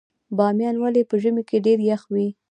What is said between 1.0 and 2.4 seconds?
په ژمي کې ډیر یخ وي؟